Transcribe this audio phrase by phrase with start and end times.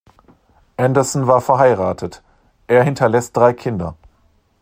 [0.77, 2.23] Anderson war verheiratet;
[2.65, 3.95] er hinterlässt drei Kinder.